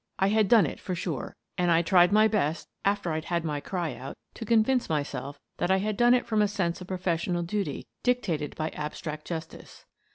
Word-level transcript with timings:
I 0.17 0.29
had 0.29 0.47
done 0.47 0.65
it 0.65 0.79
for 0.79 0.95
sure, 0.95 1.35
and 1.59 1.69
I 1.69 1.83
tried 1.83 2.11
my 2.11 2.27
best, 2.27 2.67
afteV 2.83 3.05
I'd 3.11 3.25
had 3.25 3.45
my 3.45 3.59
cry 3.59 3.93
out, 3.93 4.17
to 4.33 4.45
convince 4.45 4.89
myself 4.89 5.39
that 5.57 5.69
I 5.69 5.77
had 5.77 5.95
done 5.95 6.15
it 6.15 6.25
from 6.25 6.41
a 6.41 6.47
sense 6.47 6.81
of 6.81 6.87
professional 6.87 7.43
duty 7.43 7.85
dictated 8.01 8.55
by 8.55 8.69
ab 8.71 8.93
stract 8.93 9.25
justice. 9.25 9.85